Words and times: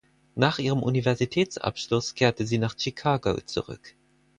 Nach 0.33 0.57
ihrem 0.57 0.81
Universitätsabschluss 0.81 2.15
kehrte 2.15 2.47
sie 2.47 2.57
nach 2.57 2.73
Chicago 2.75 3.39
zurück. 3.41 3.93